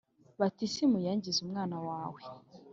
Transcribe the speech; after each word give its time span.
Batisimu 0.39 0.97
yangize 1.05 1.39
umwana 1.45 1.77
wawe 1.87 2.21